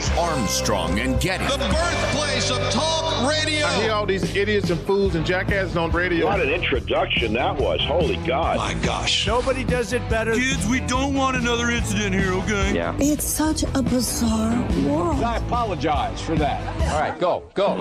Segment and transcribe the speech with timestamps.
[0.00, 1.44] Here's Armstrong and Getty.
[1.44, 3.66] The birthplace of talk radio.
[3.66, 6.24] I hear all these idiots and fools and jackasses on radio.
[6.24, 7.82] What an introduction that was.
[7.82, 8.56] Holy God.
[8.56, 9.26] My gosh.
[9.26, 10.32] Nobody does it better.
[10.32, 12.74] Kids, we don't want another incident here, okay?
[12.74, 12.96] Yeah.
[12.98, 15.22] It's such a bizarre world.
[15.22, 16.66] I apologize for that.
[16.92, 17.76] All right, go, go.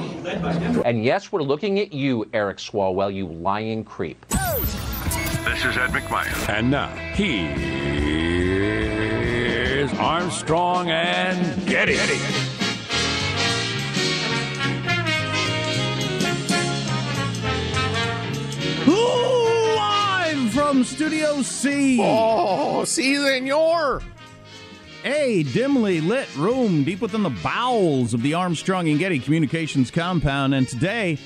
[0.83, 4.25] And yes, we're looking at you, Eric Swalwell, you lying creep.
[4.27, 6.49] This is Ed McMahon.
[6.49, 8.28] And now, here's
[9.99, 11.97] Armstrong and Getty.
[18.87, 21.99] Live from Studio C.
[22.01, 24.01] Oh, see, senor.
[25.03, 30.55] A dimly lit room deep within the bowels of the Armstrong and Getty Communications compound.
[30.55, 31.17] And today,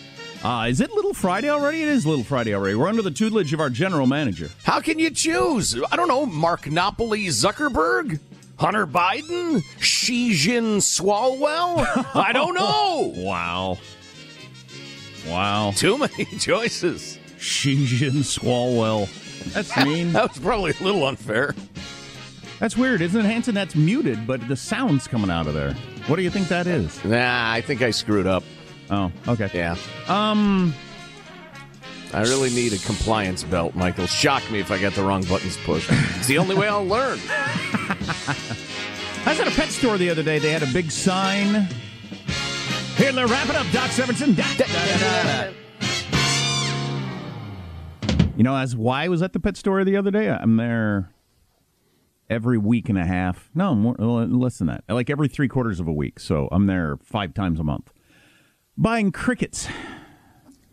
[0.44, 1.84] uh, is it Little Friday already?
[1.84, 2.74] It is Little Friday already.
[2.74, 4.50] We're under the tutelage of our general manager.
[4.64, 5.80] How can you choose?
[5.92, 6.26] I don't know.
[6.26, 8.20] Mark Napoli Zuckerberg?
[8.58, 9.64] Hunter Biden?
[9.80, 11.86] Xi Jin Swalwell?
[12.16, 13.14] I don't know.
[13.24, 13.78] Wow.
[15.28, 15.72] Wow.
[15.76, 17.18] Too many choices.
[17.38, 19.08] Xi Jin Swalwell.
[19.54, 20.12] That's mean.
[20.14, 21.56] that was probably a little unfair.
[22.60, 23.56] That's weird, isn't it, Hanson?
[23.56, 25.74] That's muted, but the sound's coming out of there.
[26.08, 27.04] What do you think that is?
[27.04, 28.44] Nah, I think I screwed up.
[28.90, 29.50] Oh, okay.
[29.54, 29.76] Yeah.
[30.08, 30.74] Um,
[32.14, 34.06] I really need a compliance belt, Michael.
[34.08, 35.90] Shock me if I get the wrong buttons pushed.
[35.92, 37.20] It's the only way I'll learn.
[38.10, 40.40] I was at a pet store the other day.
[40.40, 41.68] They had a big sign.
[42.98, 44.36] Here, let's wrap it up, Doc Severinsen.
[44.36, 45.52] Da, da, da,
[48.36, 51.12] you know, as why I was at the pet store the other day, I'm there
[52.30, 53.50] every week and a half.
[53.54, 54.84] No, more less than that.
[54.90, 56.20] Like every three quarters of a week.
[56.20, 57.92] So I'm there five times a month
[58.78, 59.68] buying crickets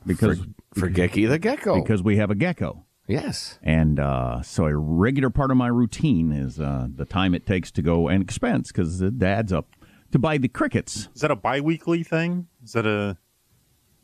[0.07, 0.41] because
[0.75, 2.85] for, for Gecky the gecko because we have a gecko.
[3.11, 7.47] Yes, and uh, so a regular part of my routine is uh, the time it
[7.47, 9.75] takes to go and expense because it adds up
[10.13, 11.09] to buy the crickets.
[11.15, 12.47] Is that a biweekly thing?
[12.63, 13.19] Is that a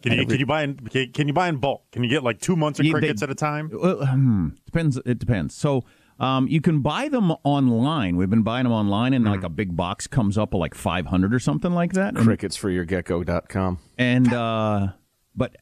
[0.03, 1.91] can you, can you buy in can you buy in bulk?
[1.91, 3.71] Can you get like two months of crickets they, at a time?
[3.73, 4.99] Well, hmm, depends.
[5.05, 5.55] It depends.
[5.55, 5.85] So
[6.21, 8.17] um, you can buy them online.
[8.17, 9.31] We've been buying them online, and mm.
[9.31, 12.15] like a big box comes up of like five hundred or something like that.
[12.15, 13.79] Cricketsforyourgecko.com.
[13.99, 14.89] And uh,
[15.35, 15.57] but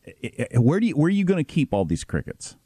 [0.57, 2.57] where do you where are you going to keep all these crickets?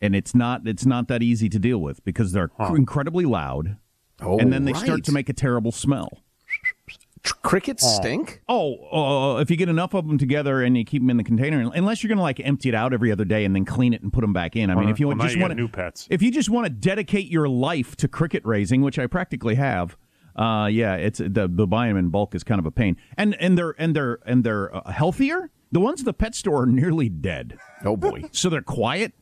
[0.00, 2.74] And it's not it's not that easy to deal with because they're huh.
[2.74, 3.76] incredibly loud,
[4.20, 4.84] oh, and then they right.
[4.84, 6.22] start to make a terrible smell.
[7.42, 8.00] Crickets oh.
[8.00, 8.40] stink.
[8.48, 11.24] Oh, uh, if you get enough of them together and you keep them in the
[11.24, 13.92] container, unless you're going to like empty it out every other day and then clean
[13.92, 14.70] it and put them back in.
[14.70, 17.48] I mean, if you just want new pets, if you just want to dedicate your
[17.48, 19.96] life to cricket raising, which I practically have,
[20.36, 23.34] uh, yeah, it's the the buying them in bulk is kind of a pain, and
[23.40, 25.50] and they're and they're and they're uh, healthier.
[25.72, 27.58] The ones at the pet store are nearly dead.
[27.84, 28.22] Oh boy!
[28.32, 29.12] so they're quiet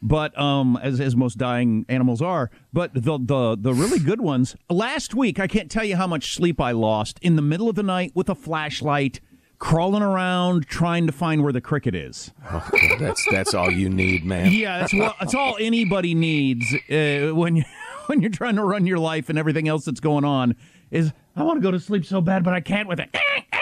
[0.00, 2.50] but um, as as most dying animals are.
[2.72, 4.56] But the the the really good ones.
[4.70, 7.74] Last week, I can't tell you how much sleep I lost in the middle of
[7.74, 9.20] the night with a flashlight,
[9.58, 12.32] crawling around trying to find where the cricket is.
[12.50, 14.52] Oh, that's that's all you need, man.
[14.52, 17.64] Yeah, that's what that's all anybody needs uh, when you
[18.06, 20.54] when you're trying to run your life and everything else that's going on.
[20.90, 23.14] Is I want to go to sleep so bad, but I can't with it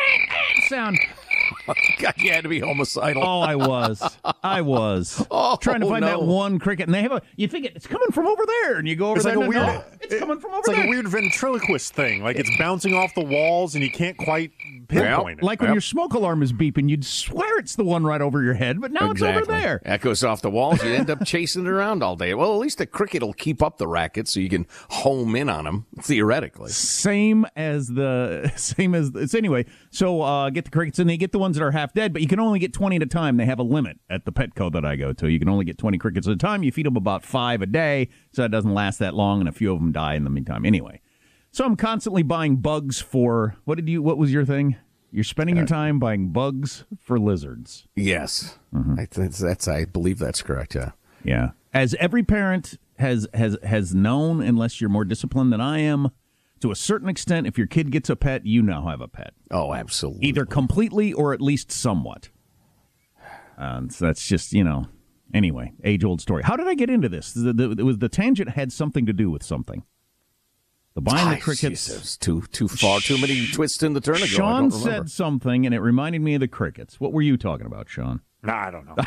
[0.69, 0.99] sound.
[1.67, 3.23] God, you had to be homicidal.
[3.23, 4.03] Oh, I was.
[4.43, 5.25] I was.
[5.31, 6.09] oh, trying to find no.
[6.09, 6.87] that one cricket.
[6.87, 9.17] And they have a, you think it's coming from over there, and you go over
[9.17, 9.37] it's there.
[9.37, 10.77] Like a weird, no, it's it, coming from over it's there.
[10.77, 12.23] It's like a weird ventriloquist thing.
[12.23, 14.53] Like it's bouncing off the walls, and you can't quite
[14.89, 15.45] pinpoint it.
[15.45, 18.55] Like when your smoke alarm is beeping, you'd swear it's the one right over your
[18.55, 19.41] head, but now exactly.
[19.41, 19.83] it's over there.
[19.85, 20.83] Echoes off the walls.
[20.83, 22.35] You end up chasing it around all day.
[22.35, 25.49] Well, at least the cricket will keep up the racket, so you can home in
[25.49, 26.71] on them theoretically.
[26.71, 29.67] Same as the same as it's anyway.
[29.91, 32.23] So uh, get the crickets, and they get the ones that are half dead, but
[32.23, 33.37] you can only get twenty at a time.
[33.37, 35.29] They have a limit at the Petco that I go to.
[35.31, 36.63] You can only get twenty crickets at a time.
[36.63, 39.53] You feed them about five a day, so it doesn't last that long, and a
[39.53, 40.65] few of them die in the meantime.
[40.65, 41.01] Anyway,
[41.53, 44.03] so I'm constantly buying bugs for what did you?
[44.03, 44.77] What was your thing?
[45.13, 47.87] You're spending your time buying bugs for lizards.
[47.95, 49.01] Yes, Mm-hmm.
[49.01, 49.67] I that's.
[49.69, 50.75] I believe that's correct.
[50.75, 50.91] Yeah.
[51.25, 51.51] Yeah.
[51.73, 56.11] As every parent has has has known, unless you're more disciplined than I am,
[56.61, 59.35] to a certain extent, if your kid gets a pet, you now have a pet.
[59.51, 60.27] Oh, absolutely.
[60.27, 62.31] Either completely or at least somewhat.
[63.57, 64.87] And so that's just you know.
[65.35, 66.43] Anyway, age old story.
[66.45, 67.33] How did I get into this?
[67.33, 69.83] The, the, it was the tangent had something to do with something.
[70.95, 71.87] The buying the crickets.
[71.87, 74.25] Jesus, too too far, too many twists in the turn ago.
[74.27, 77.01] Sean said something, and it reminded me of the crickets.
[77.01, 78.21] What were you talking about, Sean?
[78.43, 78.95] Nah, I don't know.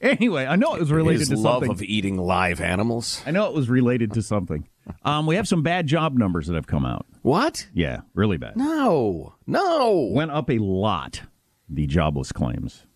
[0.00, 1.70] Anyway, I know it was related His to love something.
[1.72, 3.22] of eating live animals.
[3.26, 4.66] I know it was related to something.
[5.04, 7.06] Um, we have some bad job numbers that have come out.
[7.22, 7.68] What?
[7.74, 8.56] Yeah, really bad.
[8.56, 10.10] No, no.
[10.12, 11.22] Went up a lot.
[11.68, 12.86] The jobless claims.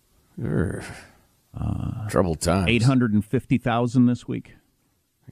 [0.43, 2.67] Uh, Trouble times.
[2.69, 4.55] Eight hundred and fifty thousand this week.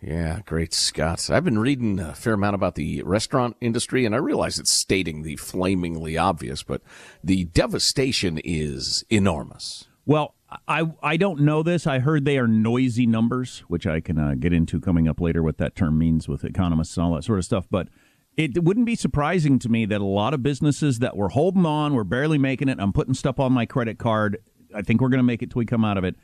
[0.02, 1.30] Yeah, great Scott.
[1.30, 5.22] I've been reading a fair amount about the restaurant industry, and I realize it's stating
[5.24, 6.82] the flamingly obvious, but
[7.24, 9.86] the devastation is enormous.
[10.06, 10.36] Well,
[10.68, 11.86] I I don't know this.
[11.88, 15.44] I heard they are noisy numbers, which I can uh, get into coming up later.
[15.44, 17.88] What that term means with economists and all that sort of stuff, but.
[18.36, 21.94] It wouldn't be surprising to me that a lot of businesses that were holding on,
[21.94, 22.80] were barely making it.
[22.80, 24.40] I'm putting stuff on my credit card.
[24.74, 26.16] I think we're going to make it till we come out of it.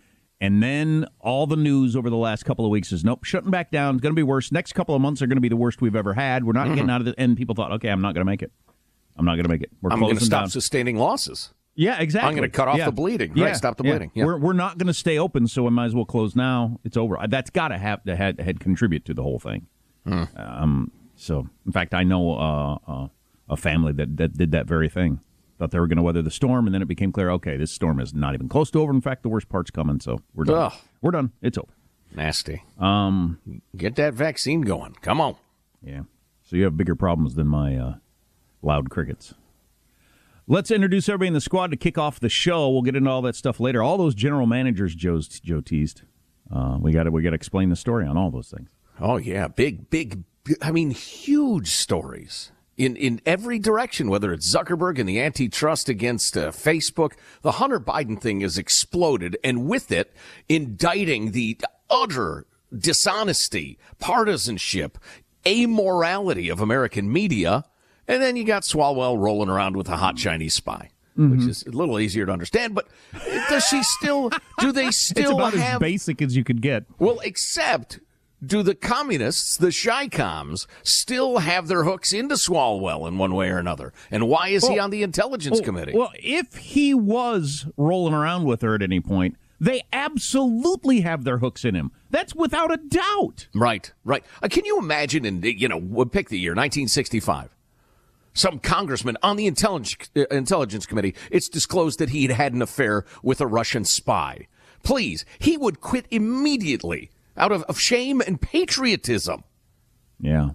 [0.41, 3.69] And then all the news over the last couple of weeks is nope, shutting back
[3.69, 3.93] down.
[3.93, 4.51] It's going to be worse.
[4.51, 6.45] Next couple of months are going to be the worst we've ever had.
[6.45, 6.75] We're not mm-hmm.
[6.75, 7.15] getting out of it.
[7.17, 8.51] And people thought, okay, I'm not going to make it.
[9.17, 9.71] I'm not going to make it.
[9.81, 10.49] We're I'm going to stop down.
[10.49, 11.53] sustaining losses.
[11.79, 12.27] Yeah, exactly.
[12.27, 12.87] I'm going to cut off yeah.
[12.87, 13.31] the bleeding.
[13.37, 13.45] Yeah.
[13.45, 13.91] Right, stop the yeah.
[13.91, 14.11] bleeding.
[14.13, 14.25] Yeah.
[14.25, 16.77] We're, we're not going to stay open, so we might as well close now.
[16.83, 17.17] It's over.
[17.29, 19.67] That's got to have to had, had contribute to the whole thing.
[20.05, 20.23] Hmm.
[20.35, 23.07] Um, so, in fact, I know uh, uh,
[23.47, 25.21] a family that, that did that very thing.
[25.57, 27.71] Thought they were going to weather the storm, and then it became clear, okay, this
[27.71, 28.91] storm is not even close to over.
[28.91, 30.57] In fact, the worst part's coming, so we're done.
[30.57, 30.73] Ugh.
[31.01, 31.31] We're done.
[31.41, 31.71] It's over.
[32.13, 32.61] Nasty.
[32.77, 33.39] Um,
[33.77, 34.95] Get that vaccine going.
[35.01, 35.37] Come on.
[35.81, 36.01] Yeah.
[36.43, 37.93] So you have bigger problems than my uh,
[38.61, 39.33] loud crickets.
[40.51, 42.67] Let's introduce everybody in the squad to kick off the show.
[42.71, 43.83] We'll get into all that stuff later.
[43.83, 46.01] All those general managers Joe's, Joe teased.
[46.51, 48.67] Uh, we got to we got to explain the story on all those things.
[48.99, 50.23] Oh yeah, big big.
[50.59, 56.35] I mean, huge stories in, in every direction, whether it's Zuckerberg and the antitrust against
[56.35, 57.11] uh, Facebook.
[57.43, 60.15] The Hunter Biden thing has exploded, and with it,
[60.47, 61.59] indicting the
[61.91, 64.97] utter dishonesty, partisanship,
[65.45, 67.65] amorality of American media.
[68.09, 70.89] And then you got Swalwell rolling around with a hot Chinese spy.
[71.17, 71.37] Mm-hmm.
[71.37, 72.87] Which is a little easier to understand, but
[73.49, 74.31] does she still?
[74.59, 76.85] Do they still it's about have as basic as you could get?
[76.97, 77.99] Well, except
[78.45, 83.57] do the communists, the Chi-Coms, still have their hooks into Swalwell in one way or
[83.57, 83.91] another?
[84.11, 85.93] And why is well, he on the Intelligence well, Committee?
[85.93, 91.39] Well, if he was rolling around with her at any point, they absolutely have their
[91.39, 91.91] hooks in him.
[92.09, 93.49] That's without a doubt.
[93.53, 94.23] Right, right.
[94.41, 95.25] Uh, can you imagine?
[95.25, 97.53] And you know, pick the year 1965.
[98.33, 101.15] Some congressman on the intelligence, uh, intelligence committee.
[101.31, 104.47] It's disclosed that he had had an affair with a Russian spy.
[104.83, 109.43] Please, he would quit immediately out of, of shame and patriotism.
[110.19, 110.49] Yeah.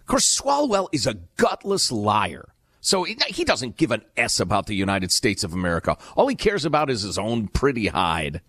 [0.00, 2.54] Of course, Swalwell is a gutless liar.
[2.80, 5.98] So he doesn't give an S about the United States of America.
[6.16, 8.40] All he cares about is his own pretty hide.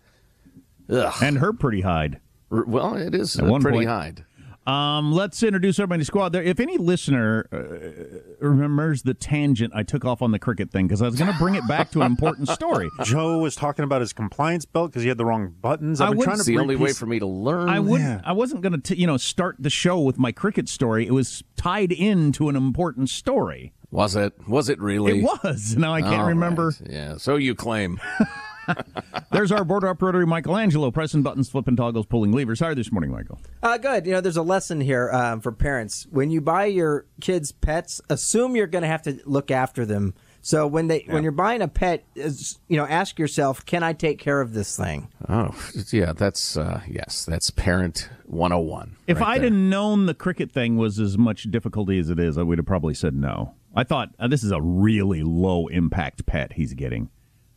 [0.88, 1.12] Ugh.
[1.20, 2.20] And her pretty hide.
[2.48, 3.88] Well, it is At a pretty point.
[3.88, 4.24] hide.
[4.70, 6.42] Um, let's introduce everybody to squad there.
[6.42, 11.02] If any listener uh, remembers the tangent I took off on the cricket thing, because
[11.02, 12.88] I was going to bring it back to an important story.
[13.04, 16.00] Joe was talking about his compliance belt because he had the wrong buttons.
[16.00, 17.68] I've I been trying to the only way for me to learn.
[17.68, 18.00] I would.
[18.00, 18.20] Yeah.
[18.24, 21.04] I wasn't going to, you know, start the show with my cricket story.
[21.06, 23.72] It was tied into an important story.
[23.90, 24.34] Was it?
[24.46, 25.20] Was it really?
[25.20, 25.76] It was.
[25.76, 26.66] Now I can't All remember.
[26.80, 26.90] Right.
[26.90, 27.16] Yeah.
[27.16, 28.00] So you claim.
[29.32, 32.60] there's our board operator, Michelangelo, pressing buttons, flipping toggles, pulling levers.
[32.60, 33.38] How are you this morning, Michael?
[33.62, 34.06] Uh, good.
[34.06, 36.06] You know, there's a lesson here um, for parents.
[36.10, 40.14] When you buy your kids pets, assume you're going to have to look after them.
[40.42, 41.12] So when they yeah.
[41.12, 44.76] when you're buying a pet, you know, ask yourself, can I take care of this
[44.76, 45.08] thing?
[45.28, 45.54] Oh,
[45.92, 48.96] yeah, that's uh, yes, that's parent 101.
[49.06, 49.50] If right I'd there.
[49.50, 52.66] have known the cricket thing was as much difficulty as it is, I would have
[52.66, 53.54] probably said no.
[53.74, 57.10] I thought uh, this is a really low impact pet he's getting.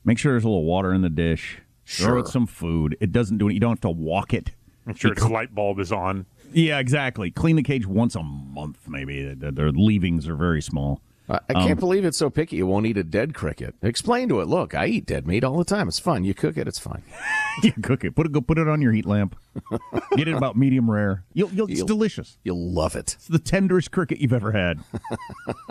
[0.05, 1.59] Make sure there's a little water in the dish.
[1.85, 2.07] Sure.
[2.07, 2.97] Throw it some food.
[2.99, 3.53] It doesn't do it.
[3.53, 4.51] You don't have to walk it.
[4.85, 6.25] Make sure its light bulb is on.
[6.51, 7.31] Yeah, exactly.
[7.31, 9.33] Clean the cage once a month, maybe.
[9.33, 11.01] Their leavings are very small.
[11.29, 12.59] I can't um, believe it's so picky.
[12.59, 13.75] It won't eat a dead cricket.
[13.81, 14.47] Explain to it.
[14.47, 15.87] Look, I eat dead meat all the time.
[15.87, 16.25] It's fun.
[16.25, 17.01] You cook it, it's fine.
[17.63, 18.13] you cook it.
[18.13, 18.33] Put it.
[18.33, 19.37] Go put it on your heat lamp.
[20.17, 21.23] Get it about medium rare.
[21.33, 22.37] You'll, you'll, it's you'll, delicious.
[22.43, 23.13] You'll love it.
[23.13, 24.81] It's the tenderest cricket you've ever had.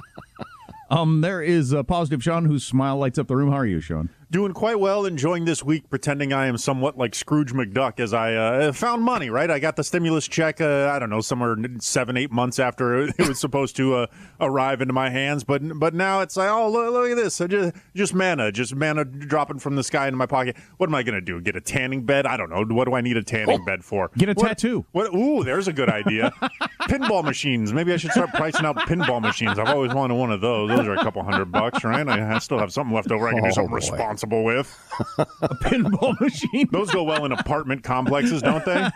[0.90, 3.50] um, there is a positive Sean whose smile lights up the room.
[3.50, 4.08] How are you, Sean?
[4.32, 8.34] Doing quite well, enjoying this week, pretending I am somewhat like Scrooge McDuck as I
[8.34, 9.50] uh, found money, right?
[9.50, 13.28] I got the stimulus check, uh, I don't know, somewhere seven, eight months after it
[13.28, 14.06] was supposed to uh,
[14.40, 15.44] arrive into my hands.
[15.44, 17.42] But but now it's like, oh, look, look at this.
[17.42, 20.56] I just, just manna, just manna dropping from the sky into my pocket.
[20.78, 21.38] What am I going to do?
[21.42, 22.24] Get a tanning bed?
[22.24, 22.64] I don't know.
[22.74, 24.10] What do I need a tanning oh, bed for?
[24.16, 24.86] Get a what, tattoo.
[24.92, 25.14] What?
[25.14, 26.32] Ooh, there's a good idea.
[26.84, 27.74] pinball machines.
[27.74, 29.58] Maybe I should start pricing out pinball machines.
[29.58, 30.70] I've always wanted one of those.
[30.70, 32.08] Those are a couple hundred bucks, right?
[32.08, 33.76] I, I still have something left over I can oh, do something boy.
[33.76, 34.78] responsible with
[35.18, 36.68] a pinball machine.
[36.70, 38.88] Those go well in apartment complexes, don't they?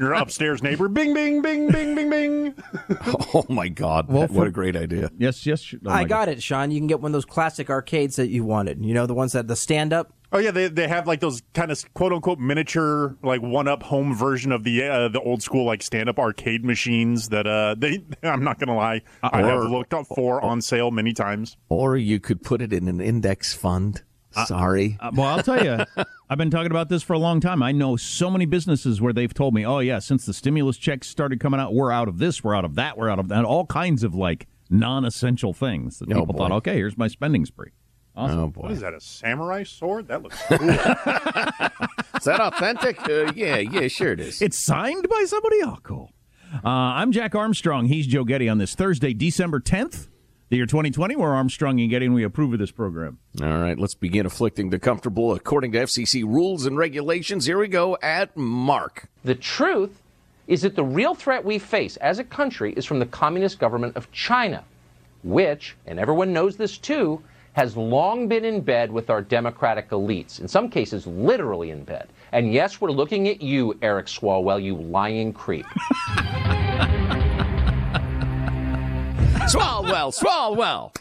[0.00, 2.54] Your upstairs neighbor, bing, bing, bing, bing, bing, bing.
[3.34, 4.08] Oh my God!
[4.08, 5.10] Well, what a great idea.
[5.18, 5.74] Yes, yes.
[5.84, 6.28] Oh I got God.
[6.28, 6.70] it, Sean.
[6.70, 8.84] You can get one of those classic arcades that you wanted.
[8.84, 10.12] You know, the ones that the stand up.
[10.32, 13.82] Oh yeah, they they have like those kind of quote unquote miniature like one up
[13.82, 17.74] home version of the uh, the old school like stand up arcade machines that uh
[17.78, 21.56] they I'm not gonna lie I have looked up for on sale many times.
[21.68, 24.02] Or you could put it in an index fund
[24.46, 24.96] Sorry.
[25.00, 25.84] Uh, well, I'll tell you,
[26.30, 27.62] I've been talking about this for a long time.
[27.62, 31.08] I know so many businesses where they've told me, "Oh yeah, since the stimulus checks
[31.08, 33.44] started coming out, we're out of this, we're out of that, we're out of that."
[33.44, 36.38] All kinds of like non-essential things that Oh, people boy.
[36.38, 37.70] thought, "Okay, here's my spending spree."
[38.16, 38.38] Awesome.
[38.38, 38.68] Oh boy.
[38.68, 38.94] is that?
[38.94, 40.06] A samurai sword?
[40.08, 40.58] That looks cool.
[40.60, 43.00] Is that authentic?
[43.08, 44.40] Uh, yeah, yeah, sure it is.
[44.40, 45.56] It's signed by somebody.
[45.64, 46.10] Oh, cool.
[46.64, 47.86] Uh, I'm Jack Armstrong.
[47.86, 50.08] He's Joe Getty on this Thursday, December 10th,
[50.54, 51.16] the year 2020.
[51.16, 53.18] We're Armstrong and Getty, and we approve of this program.
[53.42, 57.44] All right, let's begin afflicting the comfortable according to FCC rules and regulations.
[57.44, 59.08] Here we go at Mark.
[59.24, 60.00] The truth
[60.46, 63.96] is that the real threat we face as a country is from the communist government
[63.96, 64.62] of China,
[65.24, 67.20] which, and everyone knows this too,
[67.54, 72.06] has long been in bed with our democratic elites, in some cases, literally in bed.
[72.30, 75.66] And yes, we're looking at you, Eric Swalwell, you lying creep.
[79.48, 80.94] Swalwell, Swalwell.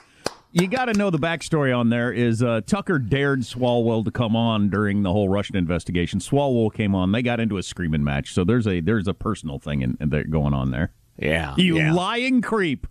[0.52, 4.36] You got to know the backstory on there is uh, Tucker dared Swalwell to come
[4.36, 6.20] on during the whole Russian investigation.
[6.20, 7.12] Swalwell came on.
[7.12, 8.34] They got into a screaming match.
[8.34, 10.92] So there's a there's a personal thing in, in there going on there.
[11.18, 11.94] Yeah, You yeah.
[11.94, 12.86] lying creep.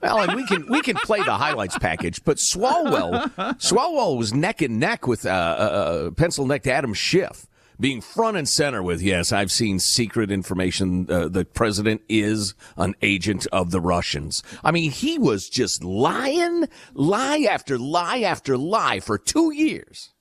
[0.00, 4.62] Well, and we can we can play the highlights package, but Swalwell Swalwell was neck
[4.62, 7.47] and neck with uh, uh, pencil necked Adam Schiff,
[7.80, 11.06] being front and center with yes, I've seen secret information.
[11.10, 14.42] Uh, the president is an agent of the Russians.
[14.64, 20.12] I mean, he was just lying, lie after lie after lie for two years.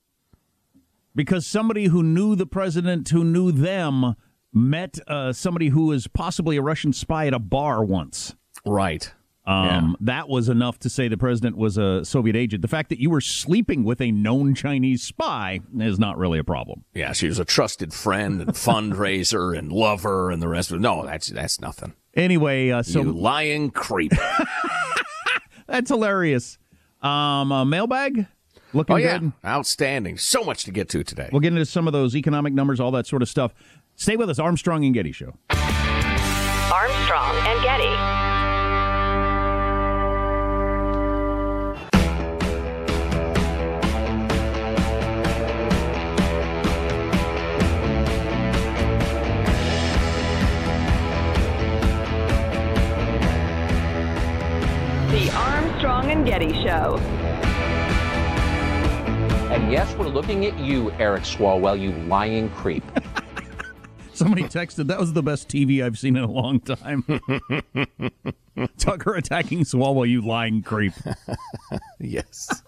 [1.16, 4.16] because somebody who knew the president, who knew them,
[4.54, 8.36] met uh, somebody who was possibly a Russian spy at a bar once.
[8.66, 9.12] Right.
[9.48, 12.62] Um, That was enough to say the president was a Soviet agent.
[12.62, 16.44] The fact that you were sleeping with a known Chinese spy is not really a
[16.44, 16.84] problem.
[16.94, 20.82] Yeah, she was a trusted friend and fundraiser and lover and the rest of it.
[20.82, 21.94] No, that's that's nothing.
[22.13, 24.12] Anyway, uh, so you lying creep.
[25.68, 26.58] that's hilarious.
[27.01, 28.25] Um, uh, mailbag
[28.74, 29.32] looking oh yeah, good.
[29.46, 30.18] outstanding.
[30.18, 31.30] So much to get to today.
[31.32, 33.54] We'll get into some of those economic numbers, all that sort of stuff.
[33.96, 35.34] Stay with us, Armstrong and Getty Show.
[35.50, 37.97] Armstrong and Getty.
[60.08, 62.84] Looking at you, Eric Swalwell, you lying creep.
[64.14, 67.04] Somebody texted that was the best TV I've seen in a long time.
[68.80, 70.94] Tucker attacking Swalwell, you lying creep.
[72.00, 72.64] yes.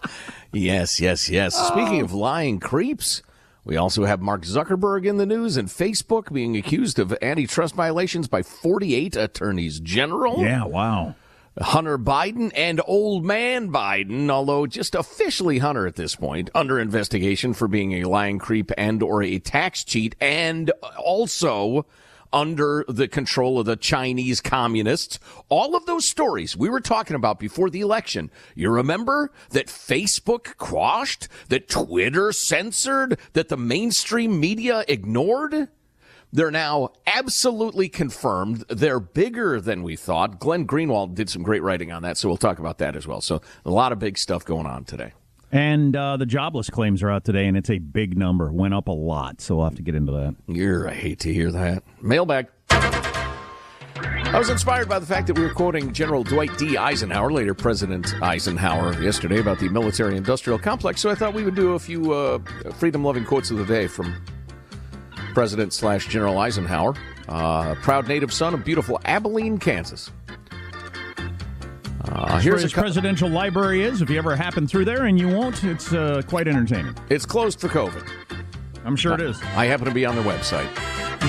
[0.53, 1.55] Yes, yes, yes.
[1.55, 3.23] Speaking of lying creeps,
[3.63, 8.27] we also have Mark Zuckerberg in the news and Facebook being accused of antitrust violations
[8.27, 10.39] by 48 attorneys general.
[10.43, 11.15] Yeah, wow.
[11.61, 17.53] Hunter Biden and old man Biden, although just officially Hunter at this point, under investigation
[17.53, 21.85] for being a lying creep and or a tax cheat and also
[22.31, 25.19] under the control of the Chinese communists.
[25.49, 28.29] All of those stories we were talking about before the election.
[28.55, 35.69] You remember that Facebook quashed, that Twitter censored, that the mainstream media ignored?
[36.31, 38.63] They're now absolutely confirmed.
[38.69, 40.39] They're bigger than we thought.
[40.39, 43.21] Glenn Greenwald did some great writing on that, so we'll talk about that as well.
[43.21, 45.13] So a lot of big stuff going on today.
[45.51, 48.51] And uh, the jobless claims are out today, and it's a big number.
[48.51, 50.35] Went up a lot, so we'll have to get into that.
[50.47, 51.83] You're, I hate to hear that.
[52.01, 52.47] Mailbag.
[53.95, 56.77] I was inspired by the fact that we were quoting General Dwight D.
[56.77, 61.01] Eisenhower, later President Eisenhower, yesterday about the military industrial complex.
[61.01, 62.37] So I thought we would do a few uh,
[62.75, 64.13] freedom loving quotes of the day from
[65.33, 66.95] President slash General Eisenhower,
[67.27, 70.11] uh, proud native son of beautiful Abilene, Kansas.
[72.05, 74.01] Uh, Here's where his cou- presidential library is.
[74.01, 76.95] If you ever happen through there, and you won't, it's uh, quite entertaining.
[77.09, 78.09] It's closed for COVID.
[78.85, 79.39] I'm sure it is.
[79.55, 80.73] I happen to be on their website.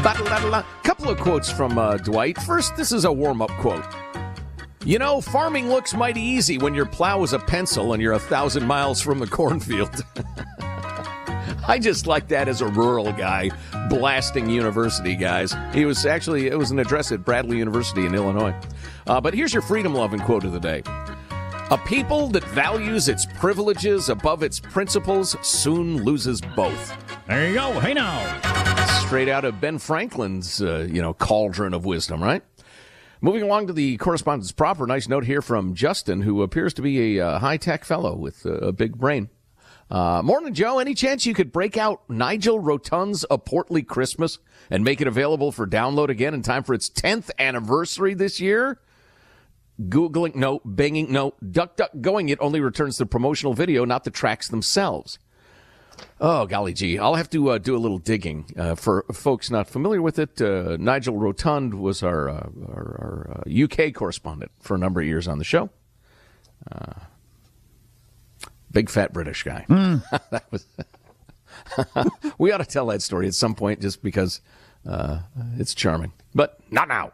[0.02, 0.62] Ba-da-da-da-da.
[0.85, 2.38] Couple of quotes from uh, Dwight.
[2.42, 3.85] First, this is a warm up quote.
[4.85, 8.19] You know, farming looks mighty easy when your plow is a pencil and you're a
[8.19, 10.04] thousand miles from the cornfield.
[11.67, 13.50] I just like that as a rural guy
[13.88, 15.55] blasting university guys.
[15.73, 18.55] He was actually, it was an address at Bradley University in Illinois.
[19.07, 20.83] Uh, but here's your freedom loving quote of the day.
[21.71, 26.97] A people that values its privileges above its principles soon loses both.
[27.29, 27.79] There you go.
[27.79, 28.19] Hey now.
[29.07, 32.43] Straight out of Ben Franklin's, uh, you know, cauldron of wisdom, right?
[33.21, 34.87] Moving along to the correspondence proper.
[34.87, 38.47] Nice note here from Justin, who appears to be a uh, high tech fellow with
[38.47, 39.29] uh, a big brain.
[39.90, 40.78] Uh, morning, Joe.
[40.78, 44.38] Any chance you could break out Nigel Rotund's A Portly Christmas
[44.70, 48.78] and make it available for download again in time for its 10th anniversary this year?
[49.80, 50.61] Googling, no.
[50.64, 51.35] Banging, no.
[51.50, 55.18] Duck, duck, going, it only returns the promotional video, not the tracks themselves.
[56.20, 56.97] Oh, golly gee.
[56.99, 58.47] I'll have to uh, do a little digging.
[58.56, 63.64] Uh, for folks not familiar with it, uh, Nigel Rotund was our, uh, our, our
[63.64, 65.68] UK uh, correspondent for a number of years on the show.
[68.70, 69.64] Uh, big fat British guy.
[69.68, 70.02] Mm.
[70.30, 70.66] that was.
[72.38, 74.40] we ought to tell that story at some point just because
[75.58, 76.12] it's charming.
[76.34, 77.12] But not now.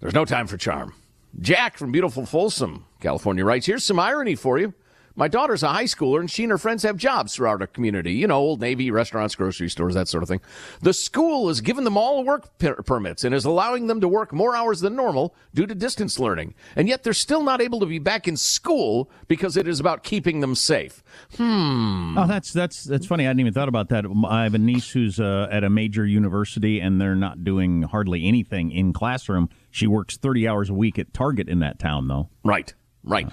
[0.00, 0.94] There's no time for charm.
[1.40, 4.74] Jack from beautiful Folsom, California writes Here's some irony for you.
[5.16, 8.12] My daughter's a high schooler, and she and her friends have jobs throughout our community.
[8.12, 10.40] You know, Old Navy, restaurants, grocery stores, that sort of thing.
[10.82, 14.32] The school has given them all work per- permits and is allowing them to work
[14.32, 16.54] more hours than normal due to distance learning.
[16.76, 20.02] And yet they're still not able to be back in school because it is about
[20.02, 21.02] keeping them safe.
[21.36, 22.16] Hmm.
[22.16, 23.24] Oh, that's that's that's funny.
[23.24, 24.04] I hadn't even thought about that.
[24.28, 28.26] I have a niece who's uh, at a major university, and they're not doing hardly
[28.26, 29.48] anything in classroom.
[29.70, 32.28] She works thirty hours a week at Target in that town, though.
[32.44, 32.72] Right.
[33.02, 33.28] Right.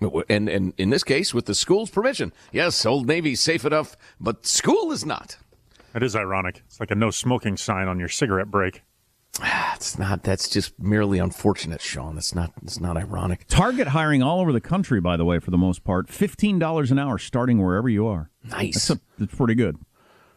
[0.00, 2.32] And, and in this case, with the school's permission.
[2.52, 5.38] Yes, Old Navy's safe enough, but school is not.
[5.92, 6.62] That is ironic.
[6.66, 8.82] It's like a no smoking sign on your cigarette break.
[9.40, 10.22] Ah, it's not.
[10.22, 12.14] That's just merely unfortunate, Sean.
[12.14, 12.52] That's not.
[12.62, 13.46] It's not ironic.
[13.48, 16.08] Target hiring all over the country, by the way, for the most part.
[16.08, 18.30] Fifteen dollars an hour, starting wherever you are.
[18.44, 18.74] Nice.
[18.74, 19.78] That's, a, that's pretty good.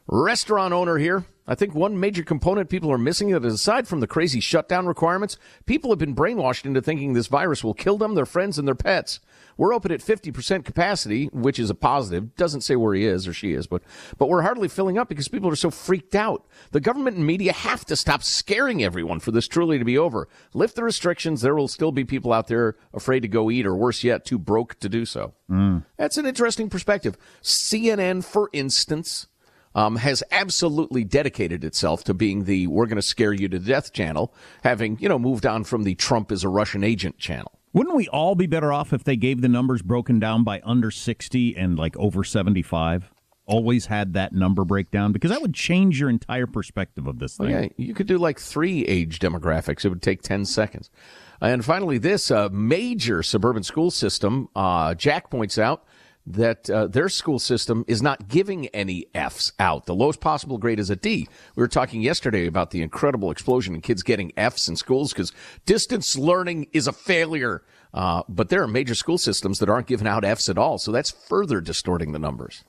[0.08, 1.26] Restaurant owner here.
[1.48, 5.38] I think one major component people are missing is aside from the crazy shutdown requirements,
[5.66, 8.76] people have been brainwashed into thinking this virus will kill them, their friends, and their
[8.76, 9.22] pets.
[9.56, 12.36] We're open at 50% capacity, which is a positive.
[12.36, 13.82] Doesn't say where he is or she is, but,
[14.18, 16.46] but we're hardly filling up because people are so freaked out.
[16.72, 20.28] The government and media have to stop scaring everyone for this truly to be over.
[20.54, 21.42] Lift the restrictions.
[21.42, 24.38] There will still be people out there afraid to go eat or worse yet, too
[24.38, 25.34] broke to do so.
[25.50, 25.86] Mm.
[25.98, 27.18] That's an interesting perspective.
[27.42, 29.28] CNN, for instance,
[29.78, 33.94] um, has absolutely dedicated itself to being the we're going to scare you to death
[33.94, 37.52] channel, having, you know, moved on from the Trump is a Russian agent channel.
[37.74, 40.90] Wouldn't we all be better off if they gave the numbers broken down by under
[40.90, 43.12] 60 and like over 75?
[43.46, 47.54] Always had that number breakdown because that would change your entire perspective of this thing.
[47.54, 49.86] Oh, yeah, you could do like three age demographics.
[49.86, 50.90] It would take 10 seconds.
[51.40, 55.86] And finally, this uh, major suburban school system, uh, Jack points out
[56.28, 59.86] that uh, their school system is not giving any Fs out.
[59.86, 61.28] The lowest possible grade is a D.
[61.56, 65.32] We were talking yesterday about the incredible explosion in kids getting Fs in schools because
[65.66, 67.64] distance learning is a failure.
[67.94, 70.92] Uh, but there are major school systems that aren't giving out Fs at all, so
[70.92, 72.66] that's further distorting the numbers.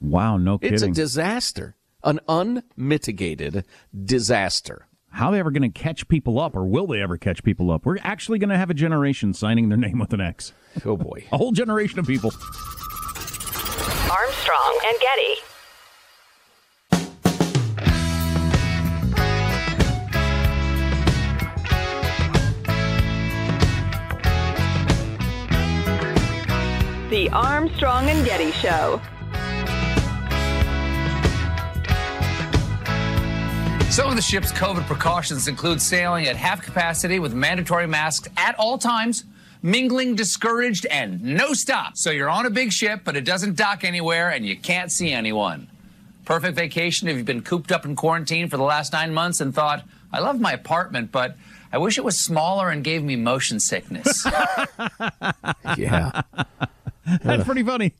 [0.00, 0.74] Wow, no kidding.
[0.74, 3.66] It's a disaster, an unmitigated
[4.04, 4.86] disaster.
[5.10, 7.70] How are they ever going to catch people up, or will they ever catch people
[7.70, 7.86] up?
[7.86, 10.52] We're actually going to have a generation signing their name with an X.
[10.84, 12.32] Oh boy, a whole generation of people.
[14.16, 15.34] Armstrong and Getty.
[27.10, 29.00] The Armstrong and Getty Show.
[33.90, 38.54] Some of the ship's COVID precautions include sailing at half capacity with mandatory masks at
[38.60, 39.24] all times
[39.64, 41.96] mingling discouraged, and no stop.
[41.96, 45.10] So you're on a big ship, but it doesn't dock anywhere and you can't see
[45.10, 45.68] anyone.
[46.26, 49.54] Perfect vacation if you've been cooped up in quarantine for the last nine months and
[49.54, 51.36] thought, I love my apartment, but
[51.72, 54.24] I wish it was smaller and gave me motion sickness.
[55.78, 56.22] yeah.
[57.22, 57.94] That's pretty funny.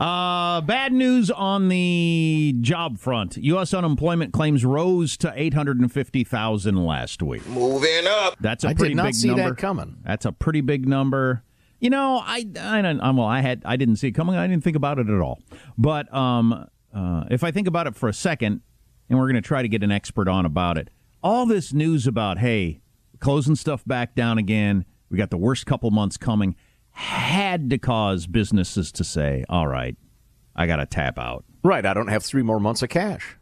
[0.00, 3.36] Uh, bad news on the job front.
[3.36, 3.74] U.S.
[3.74, 7.46] unemployment claims rose to 850,000 last week.
[7.46, 8.36] Moving up.
[8.40, 9.50] That's a I pretty did not big see number.
[9.50, 9.98] that coming.
[10.02, 11.44] That's a pretty big number.
[11.80, 14.36] You know, I, I don't, well, I had, I didn't see it coming.
[14.36, 15.38] I didn't think about it at all.
[15.76, 18.62] But um, uh, if I think about it for a second,
[19.10, 20.88] and we're going to try to get an expert on about it,
[21.22, 22.80] all this news about hey,
[23.18, 24.86] closing stuff back down again.
[25.10, 26.56] We got the worst couple months coming
[27.00, 29.96] had to cause businesses to say, all right,
[30.54, 31.44] I got to tap out.
[31.64, 31.84] Right.
[31.86, 33.38] I don't have three more months of cash.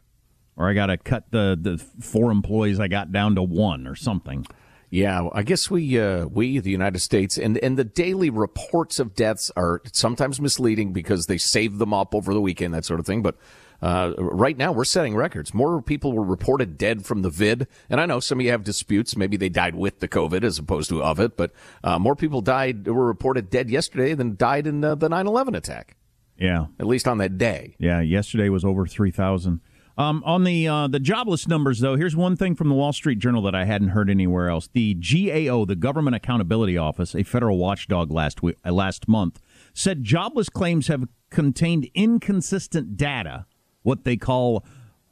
[0.56, 3.96] Or I got to cut the, the four employees I got down to one or
[3.96, 4.46] something.
[4.90, 9.14] Yeah, I guess we, uh, we, the United States, and, and the daily reports of
[9.14, 13.06] deaths are sometimes misleading because they save them up over the weekend, that sort of
[13.06, 13.22] thing.
[13.22, 13.36] But
[13.80, 15.54] uh, right now, we're setting records.
[15.54, 18.64] More people were reported dead from the vid, and I know some of you have
[18.64, 19.16] disputes.
[19.16, 21.52] Maybe they died with the COVID as opposed to of it, but
[21.84, 25.96] uh, more people died were reported dead yesterday than died in uh, the 9/11 attack.
[26.36, 27.76] Yeah, at least on that day.
[27.78, 29.60] Yeah, yesterday was over three thousand.
[29.98, 33.18] Um, on the uh, the jobless numbers, though, here's one thing from the Wall Street
[33.18, 34.68] Journal that I hadn't heard anywhere else.
[34.72, 39.40] The GAO, the Government Accountability Office, a federal watchdog last week, uh, last month,
[39.74, 43.46] said jobless claims have contained inconsistent data,
[43.88, 44.66] what they call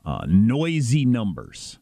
[0.05, 1.79] uh, noisy numbers.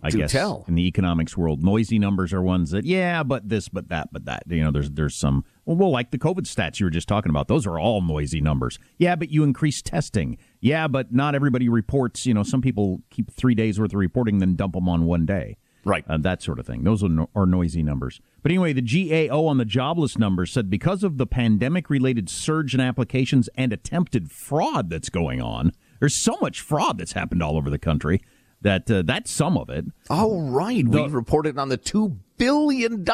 [0.00, 0.64] I guess tell.
[0.68, 4.26] in the economics world, noisy numbers are ones that yeah, but this, but that, but
[4.26, 4.44] that.
[4.46, 7.48] You know, there's there's some well, like the COVID stats you were just talking about.
[7.48, 8.78] Those are all noisy numbers.
[8.96, 10.38] Yeah, but you increase testing.
[10.60, 12.26] Yeah, but not everybody reports.
[12.26, 15.26] You know, some people keep three days worth of reporting, then dump them on one
[15.26, 15.56] day.
[15.84, 16.04] Right.
[16.08, 16.84] Uh, that sort of thing.
[16.84, 18.20] Those are, no, are noisy numbers.
[18.42, 22.74] But anyway, the GAO on the jobless numbers said because of the pandemic related surge
[22.74, 27.56] in applications and attempted fraud that's going on, there's so much fraud that's happened all
[27.56, 28.20] over the country
[28.60, 29.86] that uh, that's some of it.
[30.10, 30.88] All right.
[30.88, 33.04] The, we reported on the $2 billion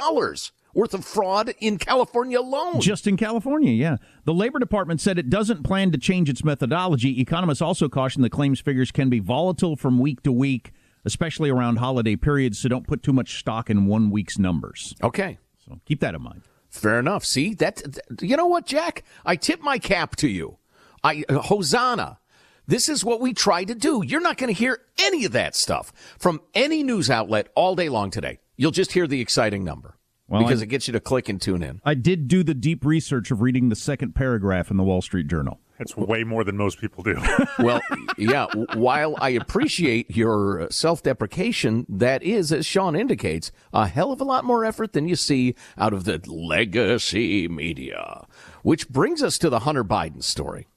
[0.74, 2.80] worth of fraud in California alone.
[2.80, 3.96] Just in California, yeah.
[4.24, 7.20] The Labor Department said it doesn't plan to change its methodology.
[7.20, 10.72] Economists also caution the claims figures can be volatile from week to week,
[11.04, 14.94] especially around holiday periods, so don't put too much stock in one week's numbers.
[15.02, 15.38] Okay.
[15.64, 16.42] So keep that in mind.
[16.68, 17.24] Fair enough.
[17.24, 17.82] See, that
[18.20, 19.04] you know what, Jack?
[19.24, 20.58] I tip my cap to you.
[21.04, 22.18] I uh, Hosanna.
[22.66, 24.02] This is what we try to do.
[24.06, 27.88] You're not going to hear any of that stuff from any news outlet all day
[27.88, 28.40] long today.
[28.56, 29.98] You'll just hear the exciting number.
[30.28, 31.82] Well, because I, it gets you to click and tune in.
[31.84, 35.28] I did do the deep research of reading the second paragraph in the Wall Street
[35.28, 35.60] Journal.
[35.78, 37.20] It's way more than most people do.
[37.58, 37.82] well,
[38.16, 38.46] yeah.
[38.74, 44.24] While I appreciate your self deprecation, that is, as Sean indicates, a hell of a
[44.24, 48.24] lot more effort than you see out of the legacy media.
[48.62, 50.68] Which brings us to the Hunter Biden story.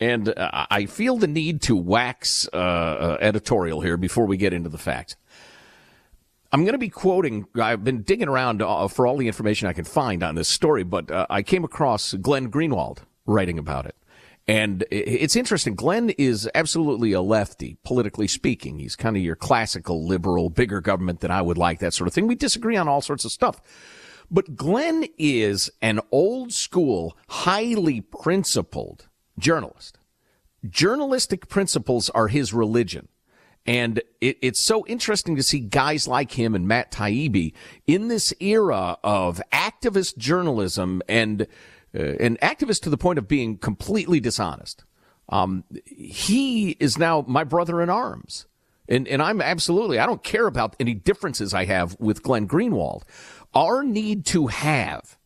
[0.00, 4.52] And uh, I feel the need to wax uh, uh, editorial here before we get
[4.54, 5.16] into the facts.
[6.52, 9.72] I'm going to be quoting, I've been digging around uh, for all the information I
[9.72, 13.94] can find on this story, but uh, I came across Glenn Greenwald writing about it.
[14.48, 15.76] And it's interesting.
[15.76, 18.80] Glenn is absolutely a lefty, politically speaking.
[18.80, 22.14] He's kind of your classical liberal, bigger government than I would like, that sort of
[22.14, 22.26] thing.
[22.26, 23.60] We disagree on all sorts of stuff.
[24.28, 29.08] But Glenn is an old school, highly principled
[29.40, 29.98] journalist.
[30.68, 33.08] Journalistic principles are his religion.
[33.66, 37.52] And it, it's so interesting to see guys like him and Matt Taibbi
[37.86, 41.42] in this era of activist journalism and
[41.94, 44.84] uh, an activist to the point of being completely dishonest.
[45.28, 48.46] Um, he is now my brother in arms.
[48.88, 53.02] And, and I'm absolutely, I don't care about any differences I have with Glenn Greenwald.
[53.54, 55.16] Our need to have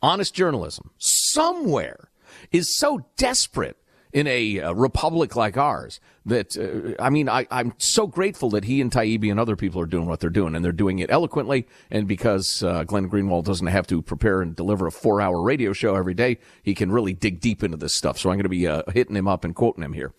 [0.00, 2.10] honest journalism somewhere
[2.52, 3.76] is so desperate
[4.16, 8.64] in a, a, republic like ours that uh, I mean I, am so grateful that
[8.64, 11.10] he and Taibbi and other people are doing what they're doing and they're doing it
[11.10, 15.42] eloquently and because uh, Glenn Greenwald doesn't have to prepare and deliver a four hour
[15.42, 18.44] radio show every day he can really dig deep into this stuff so I'm going
[18.44, 20.14] to be uh, hitting him up and quoting him here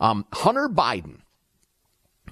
[0.00, 1.18] um, Hunter Biden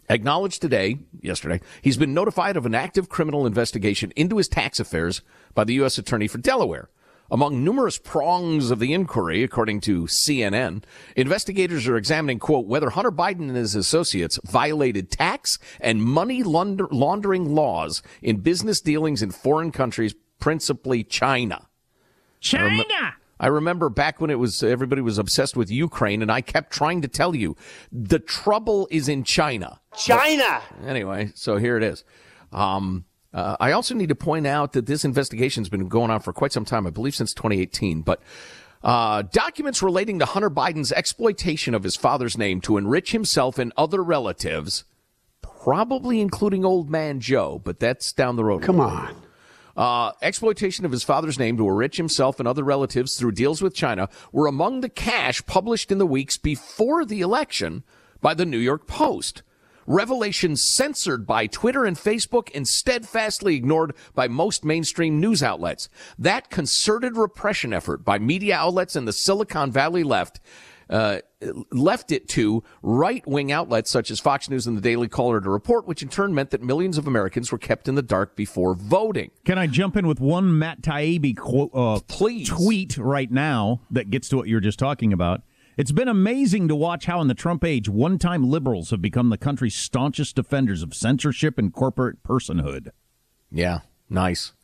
[0.09, 5.23] acknowledged today yesterday he's been notified of an active criminal investigation into his tax affairs
[5.53, 5.99] by the U.S.
[5.99, 6.91] Attorney for Delaware
[7.31, 10.83] among numerous prongs of the inquiry, according to CNN,
[11.17, 17.55] investigators are examining, quote, whether Hunter Biden and his associates violated tax and money laundering
[17.55, 21.69] laws in business dealings in foreign countries, principally China.
[22.41, 22.65] China!
[22.65, 26.41] I, rem- I remember back when it was everybody was obsessed with Ukraine, and I
[26.41, 27.57] kept trying to tell you
[27.93, 29.81] the trouble is in China.
[29.97, 30.63] China!
[30.81, 32.05] But anyway, so here it is.
[32.53, 36.21] Um, uh, I also need to point out that this investigation has been going on
[36.21, 38.03] for quite some time, I believe since 2018.
[38.03, 38.23] But
[38.83, 43.73] uh, documents relating to Hunter Biden's exploitation of his father's name to enrich himself and
[43.77, 44.85] other relatives,
[45.43, 48.63] probably including old man Joe, but that's down the road.
[48.63, 49.15] Come on.
[49.77, 53.75] Uh, exploitation of his father's name to enrich himself and other relatives through deals with
[53.75, 57.85] China were among the cash published in the weeks before the election
[58.21, 59.43] by the New York Post
[59.89, 65.89] revelations censored by Twitter and Facebook and steadfastly ignored by most mainstream news outlets.
[66.19, 70.41] That concerted repression effort by media outlets and the Silicon Valley left
[70.91, 71.19] uh,
[71.71, 75.51] left it to right wing outlets such as Fox News and the Daily Caller to
[75.51, 78.75] report, which in turn meant that millions of Americans were kept in the dark before
[78.75, 79.31] voting.
[79.45, 82.49] Can I jump in with one Matt Taibbi quote, uh, Please.
[82.49, 85.43] tweet right now that gets to what you were just talking about?
[85.79, 89.31] It's been amazing to watch how, in the Trump age, one time liberals have become
[89.31, 92.89] the country's staunchest defenders of censorship and corporate personhood.
[93.53, 94.55] Yeah, nice.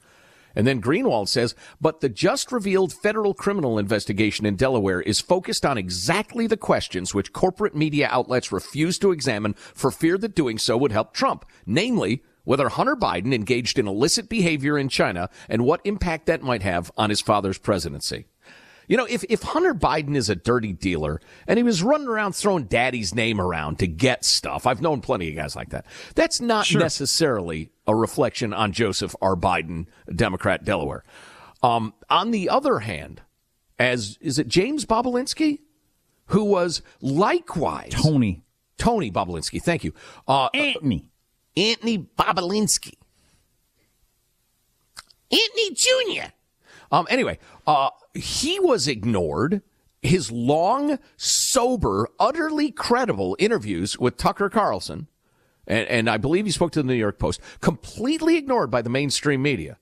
[0.57, 5.65] And then Greenwald says, but the just revealed federal criminal investigation in Delaware is focused
[5.65, 10.59] on exactly the questions which corporate media outlets refuse to examine for fear that doing
[10.59, 15.65] so would help Trump, namely, whether Hunter Biden engaged in illicit behavior in China and
[15.65, 18.27] what impact that might have on his father's presidency.
[18.89, 22.35] You know, if, if Hunter Biden is a dirty dealer and he was running around
[22.35, 25.87] throwing daddy's name around to get stuff, I've known plenty of guys like that.
[26.15, 26.81] That's not sure.
[26.81, 29.37] necessarily a reflection on Joseph R.
[29.37, 31.05] Biden, Democrat, Delaware.
[31.63, 33.23] Um, on the other hand,
[33.79, 35.61] as is it James Bobulinski,
[36.27, 38.43] who was likewise Tony
[38.77, 39.63] Tony Bobulinski.
[39.63, 39.93] Thank you,
[40.29, 41.11] uh, Anthony
[41.57, 42.95] Anthony Bobulinski,
[45.31, 46.27] Anthony Jr.
[46.93, 49.63] Um, anyway, uh, he was ignored
[50.03, 55.09] his long, sober, utterly credible interviews with Tucker Carlson,
[55.67, 58.91] and, and I believe he spoke to the New York Post, completely ignored by the
[58.91, 59.79] mainstream media.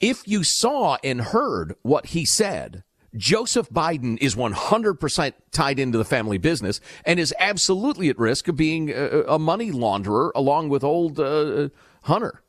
[0.00, 2.82] If you saw and heard what he said,
[3.16, 8.56] Joseph Biden is 100% tied into the family business and is absolutely at risk of
[8.56, 11.68] being a, a money launderer along with old uh,
[12.02, 12.42] Hunter.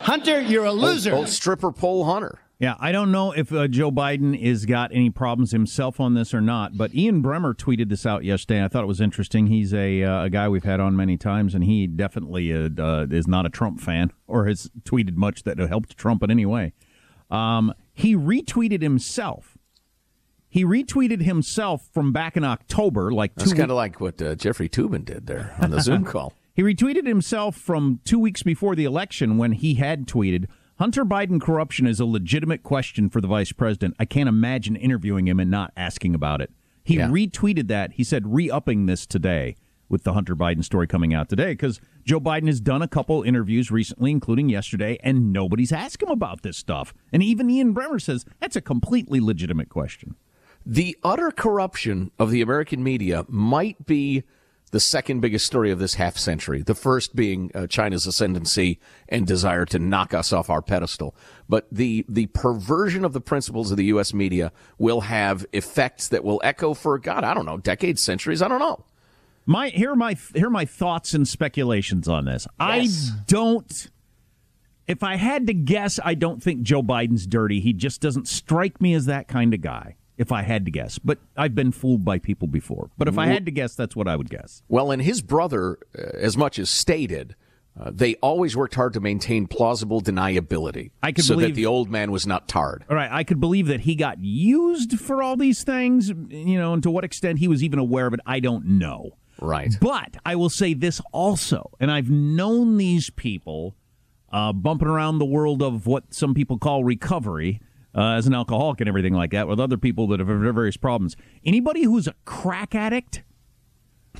[0.00, 1.12] Hunter, you're a loser.
[1.12, 2.40] Old, old stripper pole Hunter.
[2.60, 6.34] Yeah, I don't know if uh, Joe Biden has got any problems himself on this
[6.34, 8.62] or not, but Ian Bremmer tweeted this out yesterday.
[8.62, 9.46] I thought it was interesting.
[9.46, 13.06] He's a, uh, a guy we've had on many times, and he definitely uh, uh
[13.10, 16.74] is not a Trump fan or has tweeted much that helped Trump in any way.
[17.30, 19.56] Um, he retweeted himself.
[20.50, 24.68] He retweeted himself from back in October, like That's kind of like what uh, Jeffrey
[24.68, 26.34] Toobin did there on the Zoom call.
[26.52, 30.46] He retweeted himself from two weeks before the election when he had tweeted,
[30.80, 33.94] Hunter Biden corruption is a legitimate question for the vice president.
[34.00, 36.50] I can't imagine interviewing him and not asking about it.
[36.82, 37.08] He yeah.
[37.08, 37.92] retweeted that.
[37.92, 39.56] He said, re upping this today
[39.90, 43.22] with the Hunter Biden story coming out today because Joe Biden has done a couple
[43.22, 46.94] interviews recently, including yesterday, and nobody's asked him about this stuff.
[47.12, 50.16] And even Ian Bremmer says that's a completely legitimate question.
[50.64, 54.22] The utter corruption of the American media might be
[54.70, 56.62] the second biggest story of this half century.
[56.62, 58.78] The first being uh, China's ascendancy
[59.08, 61.14] and desire to knock us off our pedestal.
[61.48, 64.14] But the, the perversion of the principles of the U.S.
[64.14, 68.48] media will have effects that will echo for, God, I don't know, decades, centuries, I
[68.48, 68.84] don't know.
[69.46, 72.46] My here are my here are my thoughts and speculations on this.
[72.60, 73.10] Yes.
[73.10, 73.90] I don't.
[74.86, 77.60] If I had to guess, I don't think Joe Biden's dirty.
[77.60, 79.96] He just doesn't strike me as that kind of guy.
[80.20, 82.90] If I had to guess, but I've been fooled by people before.
[82.98, 84.62] But if I had to guess, that's what I would guess.
[84.68, 87.36] Well, and his brother, uh, as much as stated,
[87.80, 91.64] uh, they always worked hard to maintain plausible deniability I could so believe, that the
[91.64, 92.84] old man was not tarred.
[92.90, 96.74] All right, I could believe that he got used for all these things, you know,
[96.74, 99.16] and to what extent he was even aware of it, I don't know.
[99.40, 99.74] Right.
[99.80, 103.74] But I will say this also, and I've known these people
[104.30, 107.62] uh, bumping around the world of what some people call recovery.
[107.92, 111.16] Uh, as an alcoholic and everything like that, with other people that have various problems.
[111.44, 113.24] Anybody who's a crack addict,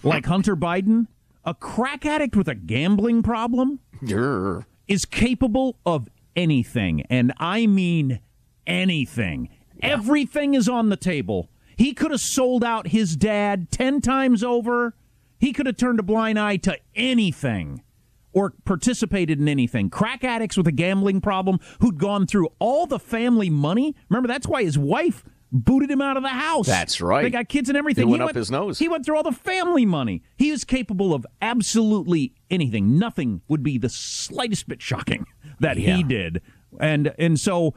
[0.02, 1.06] like Hunter Biden,
[1.44, 4.64] a crack addict with a gambling problem, Grr.
[4.88, 7.04] is capable of anything.
[7.08, 8.18] And I mean
[8.66, 9.48] anything.
[9.76, 9.90] Yeah.
[9.90, 11.48] Everything is on the table.
[11.76, 14.94] He could have sold out his dad 10 times over
[15.40, 17.82] he could have turned a blind eye to anything
[18.32, 19.90] or participated in anything.
[19.90, 23.94] Crack addicts with a gambling problem who'd gone through all the family money.
[24.08, 26.66] Remember, that's why his wife booted him out of the house.
[26.66, 27.22] That's right.
[27.22, 28.06] They got kids and everything.
[28.06, 28.78] He went, he went up his nose.
[28.78, 30.22] He went through all the family money.
[30.36, 32.98] He is capable of absolutely anything.
[32.98, 35.26] Nothing would be the slightest bit shocking
[35.60, 35.96] that yeah.
[35.96, 36.42] he did.
[36.78, 37.74] And and so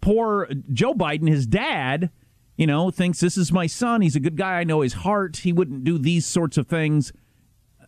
[0.00, 2.10] poor Joe Biden, his dad,
[2.56, 4.00] you know, thinks this is my son.
[4.00, 4.60] He's a good guy.
[4.60, 5.38] I know his heart.
[5.38, 7.12] He wouldn't do these sorts of things.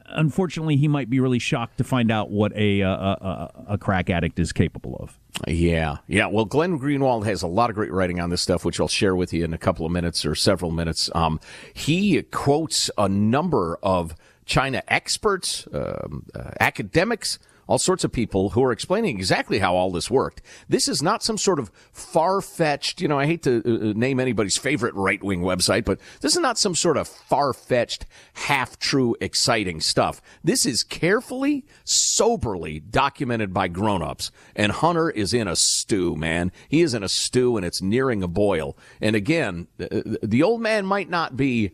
[0.09, 4.11] Unfortunately, he might be really shocked to find out what a a, a, a crack
[4.11, 5.19] addict is capable of.
[5.47, 6.27] Yeah, yeah.
[6.27, 9.14] Well, Glenn Greenwald has a lot of great writing on this stuff, which I'll share
[9.14, 11.11] with you in a couple of minutes or several minutes.
[11.14, 11.40] Um,
[11.75, 14.14] he quotes a number of
[14.47, 19.90] China experts, um, uh, academics all sorts of people who are explaining exactly how all
[19.90, 20.42] this worked.
[20.68, 23.92] This is not some sort of far fetched, you know, I hate to uh, uh
[23.94, 28.07] name anybody's favorite right wing website, but this is not some sort of far fetched,
[28.35, 30.20] half true, exciting stuff.
[30.44, 34.31] This is carefully, soberly documented by grown ups.
[34.55, 36.52] And Hunter is in a stew, man.
[36.68, 38.76] He is in a stew and it's nearing a boil.
[39.00, 41.72] And again, the old man might not be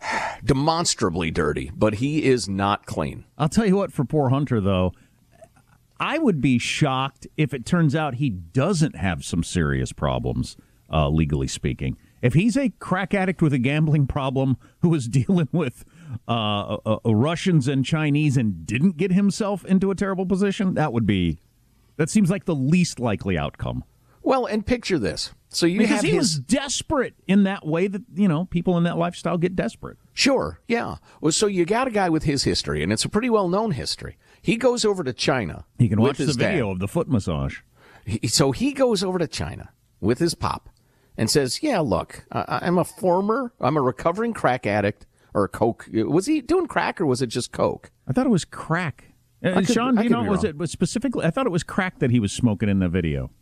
[0.44, 3.24] demonstrably dirty, but he is not clean.
[3.38, 4.92] I'll tell you what, for poor Hunter, though,
[5.98, 10.56] I would be shocked if it turns out he doesn't have some serious problems,
[10.92, 11.96] uh, legally speaking.
[12.22, 15.84] If he's a crack addict with a gambling problem who is dealing with
[16.28, 21.06] uh, uh, Russians and Chinese and didn't get himself into a terrible position, that would
[21.06, 21.38] be
[21.96, 23.84] that seems like the least likely outcome.
[24.22, 25.32] Well, and picture this.
[25.48, 26.18] So you because he his...
[26.18, 29.96] was desperate in that way that you know people in that lifestyle get desperate.
[30.12, 30.96] Sure, yeah.
[31.20, 33.70] Well, so you got a guy with his history, and it's a pretty well known
[33.70, 34.18] history.
[34.46, 35.64] He goes over to China.
[35.76, 36.72] He can watch the video dad.
[36.74, 37.62] of the foot massage.
[38.04, 40.68] He, so he goes over to China with his pop
[41.16, 45.04] and says, "Yeah, look, I, I'm a former, I'm a recovering crack addict
[45.34, 45.88] or a coke.
[45.92, 47.90] Was he doing crack or was it just coke?
[48.06, 49.14] I thought it was crack.
[49.44, 51.24] Uh, could, Sean, do you know was it was specifically?
[51.24, 53.32] I thought it was crack that he was smoking in the video.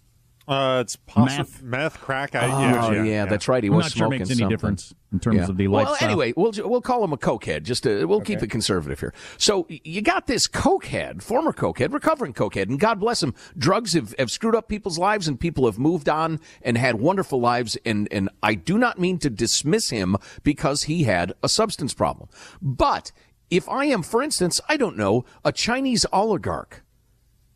[0.46, 1.62] Uh, it's possible Meth.
[1.62, 2.34] meth, crack.
[2.34, 3.62] I, Oh, yeah, yeah, yeah, that's right.
[3.64, 4.48] He I'm was not sure it smoking makes any something.
[4.50, 5.48] difference in terms Yeah.
[5.48, 5.96] of the lifestyle.
[6.00, 7.62] well, anyway, we'll we'll call him a cokehead.
[7.62, 9.14] Just to, we'll keep it conservative here.
[9.38, 13.32] So you got this cokehead, former cokehead, recovering cokehead, and God bless him.
[13.56, 17.40] Drugs have, have screwed up people's lives, and people have moved on and had wonderful
[17.40, 17.78] lives.
[17.86, 22.28] And and I do not mean to dismiss him because he had a substance problem,
[22.60, 23.12] but
[23.50, 26.82] if I am, for instance, I don't know, a Chinese oligarch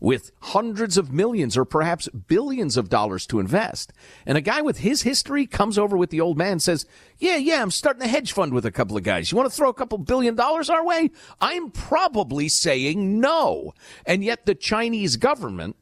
[0.01, 3.93] with hundreds of millions or perhaps billions of dollars to invest.
[4.27, 6.87] And a guy with his history comes over with the old man says,
[7.19, 9.31] yeah, yeah, I'm starting a hedge fund with a couple of guys.
[9.31, 11.11] You want to throw a couple billion dollars our way?
[11.41, 13.75] I'm probably saying no.
[14.07, 15.77] And yet the Chinese government,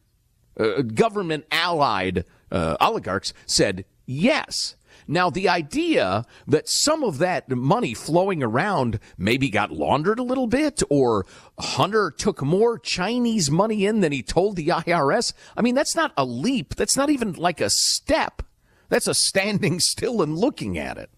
[0.58, 4.75] uh, government allied uh, oligarchs said yes.
[5.08, 10.46] Now, the idea that some of that money flowing around maybe got laundered a little
[10.46, 11.26] bit or
[11.58, 16.12] Hunter took more Chinese money in than he told the IRS, I mean, that's not
[16.16, 16.74] a leap.
[16.74, 18.42] That's not even like a step.
[18.88, 21.10] That's a standing still and looking at it.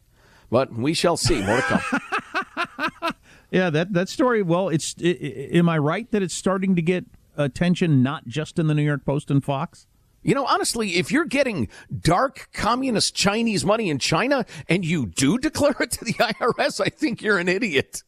[0.50, 1.42] But we shall see.
[1.42, 3.14] More to come.
[3.50, 4.42] Yeah, that that story.
[4.42, 4.94] Well, it's.
[5.02, 8.74] i i am I right that it's starting to get attention, not just in the
[8.74, 9.86] New York Post and Fox?
[10.22, 11.68] You know, honestly, if you're getting
[12.00, 16.88] dark communist Chinese money in China and you do declare it to the IRS, I
[16.88, 18.02] think you're an idiot.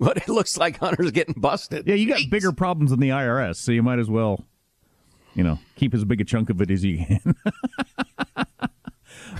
[0.00, 1.86] But it looks like Hunter's getting busted.
[1.86, 4.44] Yeah, you got bigger problems than the IRS, so you might as well,
[5.34, 7.36] you know, keep as big a chunk of it as you can.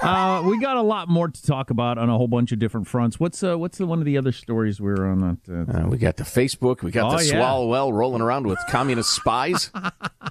[0.02, 2.86] uh, we got a lot more to talk about on a whole bunch of different
[2.86, 3.18] fronts.
[3.18, 5.38] What's uh, what's the, one of the other stories we are on?
[5.46, 6.82] That, uh, we got the Facebook.
[6.82, 7.34] We got Oh, the yeah.
[7.34, 9.70] Swalwell rolling around with communist spies.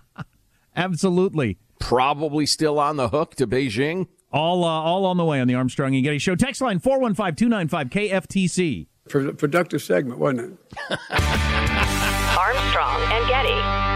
[0.76, 1.58] Absolutely.
[1.80, 4.08] Probably still on the hook to Beijing.
[4.32, 6.36] All uh, all on the way on the Armstrong and Getty Show.
[6.36, 8.88] Text line 415-295 KFTC.
[9.38, 11.00] Productive segment, wasn't it?
[12.38, 13.90] Armstrong and Getty.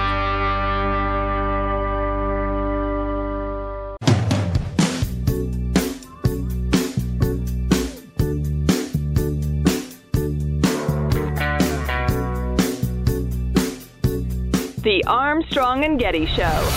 [14.82, 16.76] The Armstrong and Getty Show.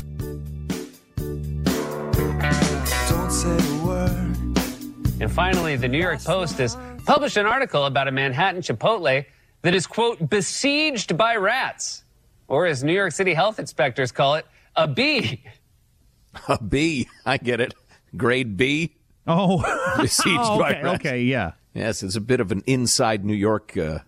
[5.37, 9.25] Finally, the New York Post has published an article about a Manhattan Chipotle
[9.63, 12.03] that is, quote, besieged by rats.
[12.49, 14.47] Or as New York City health inspectors call it,
[14.77, 15.43] a bee.
[16.49, 17.09] A B.
[17.25, 17.75] I get it.
[18.17, 18.95] Grade B.
[19.27, 19.63] Oh.
[20.01, 21.01] Besieged Oh, by okay, rats.
[21.01, 21.53] okay, yeah.
[21.75, 23.99] Yes, it's a bit of an inside New York uh,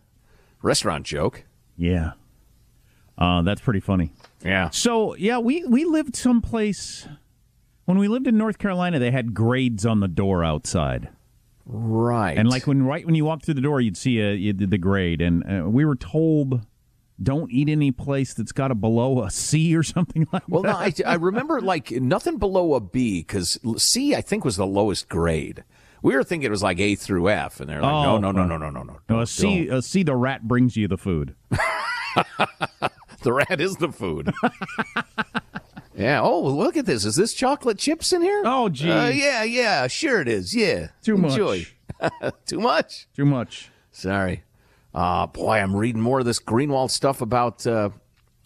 [0.63, 1.45] restaurant joke.
[1.77, 2.13] Yeah.
[3.17, 4.13] Uh, that's pretty funny.
[4.45, 4.71] Yeah.
[4.71, 7.09] So yeah, we we lived someplace
[7.87, 8.99] when we lived in North Carolina.
[8.99, 11.09] They had grades on the door outside,
[11.69, 12.37] right?
[12.37, 14.79] And like when right when you walked through the door, you'd see a, you, the
[14.79, 16.67] grade, and uh, we were told
[17.23, 20.99] don't eat any place that's got a below a C or something like Well, that.
[20.99, 24.67] no, I, I remember like nothing below a B because C I think was the
[24.67, 25.65] lowest grade.
[26.01, 28.31] We were thinking it was like A through F, and they're like, Oh, no, no,
[28.31, 28.99] no, uh, no, no, no, no.
[29.09, 30.05] No, a don't- C, a C.
[30.05, 31.35] The rat brings you the food.
[33.23, 34.33] The rat is the food.
[35.99, 36.21] yeah.
[36.23, 37.05] Oh, look at this.
[37.05, 38.43] Is this chocolate chips in here?
[38.45, 38.91] Oh, gee.
[38.91, 39.87] Uh, yeah, yeah.
[39.87, 40.55] Sure it is.
[40.55, 40.89] Yeah.
[41.03, 41.75] Too much.
[42.47, 43.09] Too much.
[43.15, 43.71] Too much.
[43.91, 44.45] Sorry.
[44.95, 47.91] Uh, boy, I'm reading more of this Greenwald stuff about uh,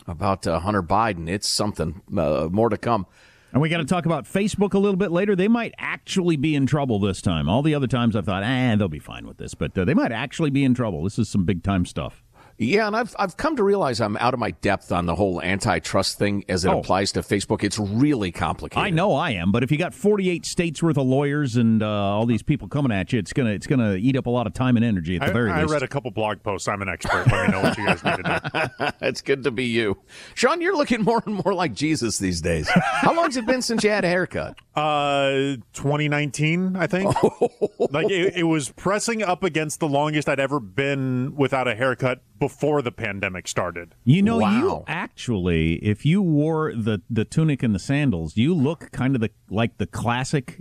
[0.07, 1.29] about uh, Hunter Biden.
[1.29, 2.03] It's something.
[2.17, 3.07] Uh, more to come.
[3.53, 5.37] And we got to talk about Facebook a little bit later.
[5.37, 7.51] They might actually be in trouble this time.
[7.51, 9.93] All the other times I've thought, eh, they'll be fine with this, but uh, they
[9.93, 11.05] might actually be in trouble.
[11.05, 12.25] This is some big time stuff.
[12.59, 15.41] Yeah, and I've I've come to realize I'm out of my depth on the whole
[15.43, 16.79] antitrust thing as it Oh.
[16.81, 17.63] applies to Facebook.
[17.65, 18.85] It's really complicated.
[18.85, 21.87] I know I am, but if you got 48 states worth of lawyers and uh,
[21.89, 24.55] all these people coming at you, it's gonna it's gonna eat up a lot of
[24.55, 25.71] time and energy at the I, very I least.
[25.71, 26.69] I read a couple blog posts.
[26.69, 27.27] I'm an expert.
[27.31, 28.87] Let me know what you guys need to do.
[29.07, 29.99] it's good to be you,
[30.35, 30.61] Sean.
[30.61, 32.69] You're looking more and more like Jesus these days.
[32.71, 34.57] How long's it been since you had a haircut?
[34.75, 37.15] Uh, 2019, I think.
[37.91, 42.21] like it, it was pressing up against the longest I'd ever been without a haircut
[42.43, 43.95] before the pandemic started.
[44.03, 48.91] You know, you actually, if you wore the the tunic and the sandals, you look
[48.91, 50.59] kind of the like the classic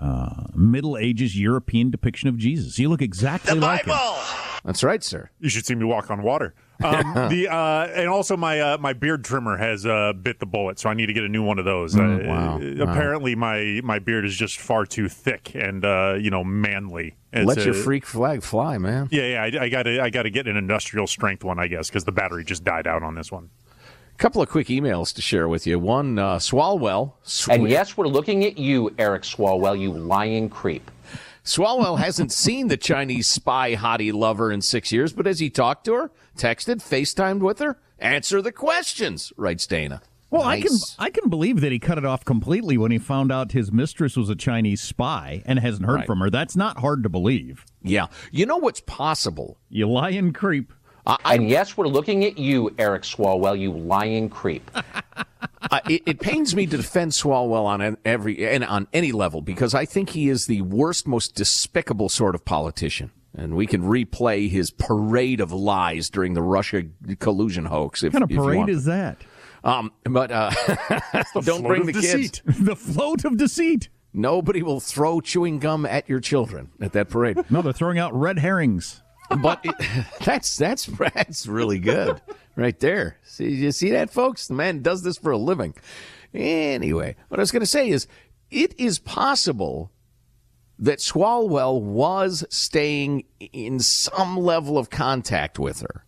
[0.00, 2.78] uh, Middle Ages European depiction of Jesus.
[2.78, 3.94] You look exactly like him.
[4.64, 5.28] That's right, sir.
[5.38, 6.54] You should see me walk on water.
[6.82, 10.78] Um, the uh, and also my uh, my beard trimmer has uh, bit the bullet,
[10.78, 11.94] so I need to get a new one of those.
[11.94, 12.58] Mm, uh, wow.
[12.58, 12.92] Wow.
[12.92, 17.16] Apparently, my my beard is just far too thick and uh, you know manly.
[17.32, 19.08] It's Let your freak flag fly, man.
[19.10, 19.60] Yeah, yeah.
[19.60, 22.04] I, I got to I got to get an industrial strength one, I guess, because
[22.04, 23.50] the battery just died out on this one.
[24.16, 25.78] couple of quick emails to share with you.
[25.78, 27.12] One, uh, Swalwell.
[27.50, 30.90] And yes, we're looking at you, Eric Swalwell, you lying creep.
[31.46, 35.84] Swalwell hasn't seen the Chinese spy hottie lover in six years, but has he talked
[35.84, 37.78] to her, texted, FaceTimed with her?
[38.00, 40.02] Answer the questions, writes Dana.
[40.28, 40.58] Well, nice.
[40.58, 43.52] I can I can believe that he cut it off completely when he found out
[43.52, 46.06] his mistress was a Chinese spy and hasn't heard right.
[46.06, 46.30] from her.
[46.30, 47.64] That's not hard to believe.
[47.80, 49.56] Yeah, you know what's possible?
[49.68, 50.72] You lying creep.
[51.06, 54.68] Uh, and yes, we're looking at you, Eric Swalwell, you lying creep.
[54.74, 59.72] uh, it, it, pains me to defend Swalwell on every and on any level because
[59.72, 63.12] I think he is the worst, most despicable sort of politician.
[63.36, 66.84] And we can replay his parade of lies during the Russia
[67.20, 68.02] collusion hoax.
[68.02, 69.18] If, what kind of parade is that?
[69.62, 70.50] Um, but uh,
[71.42, 72.42] don't bring the deceit.
[72.44, 72.60] kids.
[72.60, 73.90] the float of deceit.
[74.12, 77.38] Nobody will throw chewing gum at your children at that parade.
[77.50, 79.02] No, they're throwing out red herrings.
[79.30, 79.74] But it,
[80.24, 82.20] that's that's that's really good
[82.56, 83.18] right there.
[83.24, 84.48] See, you see that, folks?
[84.48, 85.74] The man does this for a living.
[86.34, 88.06] Anyway, what I was going to say is,
[88.50, 89.90] it is possible
[90.78, 96.06] that Swalwell was staying in some level of contact with her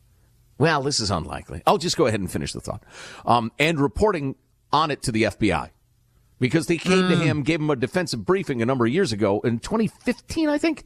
[0.59, 1.63] well, this is unlikely.
[1.67, 2.83] I'll just go ahead and finish the thought.
[3.25, 4.35] Um, and reporting
[4.73, 5.71] on it to the FBI
[6.41, 7.09] because they came mm.
[7.11, 7.23] to hmm.
[7.23, 10.85] him, gave him a defensive briefing a number of years ago in 2015, I think,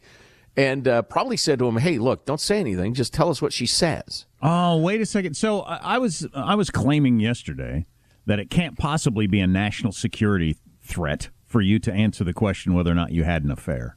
[0.56, 2.94] and uh, probably said to him, "Hey, look, don't say anything.
[2.94, 5.36] Just tell us what she says." Oh, wait a second.
[5.36, 7.86] So I was I was claiming yesterday
[8.26, 12.74] that it can't possibly be a national security threat for you to answer the question
[12.74, 13.96] whether or not you had an affair.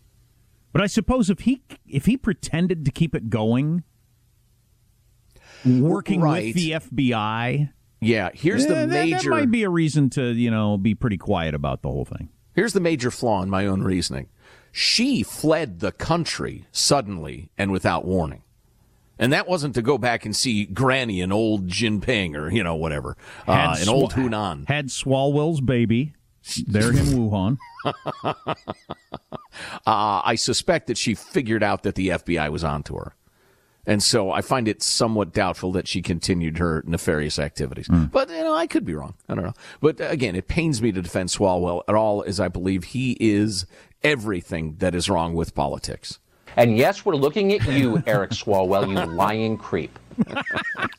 [0.72, 3.84] But I suppose if he if he pretended to keep it going
[5.66, 6.45] working right.
[6.45, 7.72] with the FBI.
[8.01, 9.16] Yeah, here's the major.
[9.16, 12.06] That, that might be a reason to you know be pretty quiet about the whole
[12.06, 12.30] thing.
[12.53, 14.30] Here's the major flaw in my own reasoning.
[14.78, 18.42] She fled the country suddenly and without warning.
[19.18, 22.76] And that wasn't to go back and see Granny and old Jinping or, you know,
[22.76, 23.16] whatever,
[23.48, 24.68] uh, and old Hunan.
[24.68, 26.14] Had Swalwell's baby
[26.68, 27.58] there in Wuhan.
[28.26, 28.34] uh,
[29.86, 33.16] I suspect that she figured out that the FBI was onto her.
[33.88, 37.88] And so I find it somewhat doubtful that she continued her nefarious activities.
[37.88, 38.12] Mm.
[38.12, 39.16] But, you know, I could be wrong.
[39.30, 39.54] I don't know.
[39.80, 43.18] But uh, again, it pains me to defend Swalwell at all, as I believe he
[43.20, 43.66] is
[44.04, 46.20] everything that is wrong with politics.
[46.56, 49.98] And yes, we're looking at you, Eric Swalwell, you lying creep.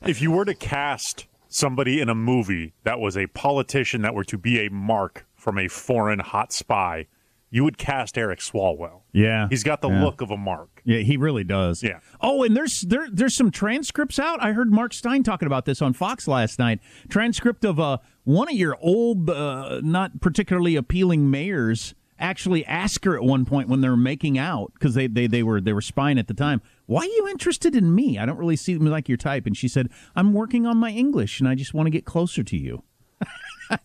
[0.06, 4.24] if you were to cast somebody in a movie that was a politician that were
[4.24, 7.06] to be a mark from a foreign hot spy,
[7.50, 9.02] you would cast Eric Swalwell.
[9.12, 10.04] Yeah, he's got the yeah.
[10.04, 10.82] look of a Mark.
[10.84, 11.82] Yeah, he really does.
[11.82, 12.00] Yeah.
[12.20, 14.42] Oh, and there's there there's some transcripts out.
[14.42, 16.80] I heard Mark Steyn talking about this on Fox last night.
[17.08, 23.16] Transcript of uh, one of your old, uh, not particularly appealing mayors actually ask her
[23.16, 25.80] at one point when they were making out because they, they they were they were
[25.80, 26.60] spying at the time.
[26.86, 28.18] Why are you interested in me?
[28.18, 29.46] I don't really seem like your type.
[29.46, 32.42] And she said, "I'm working on my English, and I just want to get closer
[32.42, 32.82] to you."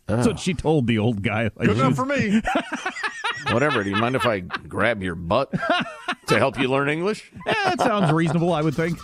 [0.08, 1.44] That's what she told the old guy.
[1.56, 2.42] Like, Good enough for me.
[3.52, 3.84] Whatever.
[3.84, 5.52] Do you mind if I grab your butt
[6.28, 7.32] to help you learn English?
[7.46, 9.00] Yeah, that sounds reasonable, I would think.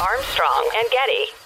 [0.00, 1.43] Armstrong and Getty.